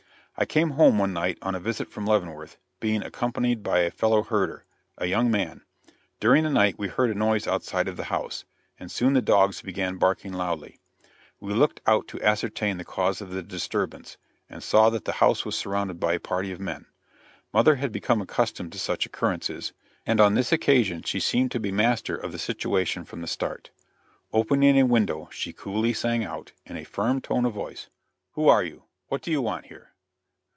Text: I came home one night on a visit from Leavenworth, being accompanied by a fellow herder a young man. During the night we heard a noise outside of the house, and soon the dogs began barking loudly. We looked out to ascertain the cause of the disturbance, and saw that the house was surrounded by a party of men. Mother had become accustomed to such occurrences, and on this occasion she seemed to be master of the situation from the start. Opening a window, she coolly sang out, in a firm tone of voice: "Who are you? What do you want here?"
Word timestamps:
I 0.37 0.45
came 0.45 0.71
home 0.71 0.97
one 0.97 1.13
night 1.13 1.37
on 1.43 1.53
a 1.53 1.59
visit 1.59 1.87
from 1.91 2.07
Leavenworth, 2.07 2.57
being 2.79 3.03
accompanied 3.03 3.61
by 3.61 3.81
a 3.81 3.91
fellow 3.91 4.23
herder 4.23 4.65
a 4.97 5.05
young 5.05 5.29
man. 5.29 5.61
During 6.19 6.45
the 6.45 6.49
night 6.49 6.79
we 6.79 6.87
heard 6.87 7.11
a 7.11 7.13
noise 7.13 7.47
outside 7.47 7.87
of 7.87 7.95
the 7.95 8.05
house, 8.05 8.43
and 8.79 8.89
soon 8.89 9.13
the 9.13 9.21
dogs 9.21 9.61
began 9.61 9.97
barking 9.99 10.33
loudly. 10.33 10.79
We 11.39 11.53
looked 11.53 11.79
out 11.85 12.07
to 12.07 12.21
ascertain 12.23 12.77
the 12.79 12.83
cause 12.85 13.21
of 13.21 13.29
the 13.29 13.43
disturbance, 13.43 14.17
and 14.49 14.63
saw 14.63 14.89
that 14.89 15.05
the 15.05 15.11
house 15.21 15.45
was 15.45 15.55
surrounded 15.55 15.99
by 15.99 16.13
a 16.13 16.19
party 16.19 16.51
of 16.51 16.59
men. 16.59 16.87
Mother 17.53 17.75
had 17.75 17.91
become 17.91 18.19
accustomed 18.19 18.71
to 18.71 18.79
such 18.79 19.05
occurrences, 19.05 19.73
and 20.07 20.19
on 20.19 20.33
this 20.33 20.51
occasion 20.51 21.03
she 21.03 21.19
seemed 21.19 21.51
to 21.51 21.59
be 21.59 21.71
master 21.71 22.15
of 22.15 22.31
the 22.31 22.39
situation 22.39 23.05
from 23.05 23.21
the 23.21 23.27
start. 23.27 23.69
Opening 24.33 24.79
a 24.79 24.87
window, 24.87 25.29
she 25.31 25.53
coolly 25.53 25.93
sang 25.93 26.23
out, 26.23 26.51
in 26.65 26.77
a 26.77 26.83
firm 26.83 27.21
tone 27.21 27.45
of 27.45 27.53
voice: 27.53 27.89
"Who 28.31 28.47
are 28.49 28.63
you? 28.63 28.85
What 29.07 29.21
do 29.21 29.29
you 29.29 29.41
want 29.43 29.67
here?" 29.67 29.89